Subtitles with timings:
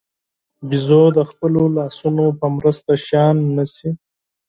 [0.67, 3.89] بیزو د خپلو لاسونو په مرسته شیان نیسي.